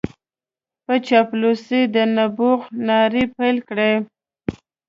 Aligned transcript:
په 0.85 0.93
چاپلوسۍ 1.07 1.81
د 1.95 1.97
نبوغ 2.15 2.61
نارې 2.87 3.23
پېل 3.35 3.57
کړې. 3.69 3.91